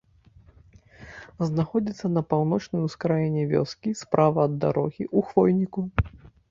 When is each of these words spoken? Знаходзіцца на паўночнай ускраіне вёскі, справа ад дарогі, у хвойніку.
Знаходзіцца 1.49 2.05
на 2.15 2.21
паўночнай 2.31 2.81
ускраіне 2.89 3.43
вёскі, 3.55 3.89
справа 4.05 4.39
ад 4.51 4.61
дарогі, 4.67 5.03
у 5.21 5.27
хвойніку. 5.31 5.81